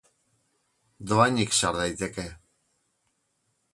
[1.07, 2.27] Dohainik sar daiteke.